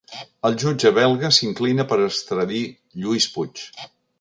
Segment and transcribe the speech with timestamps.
[0.47, 2.65] El jutge belga s'inclina per extradir
[3.05, 3.67] Lluís Puig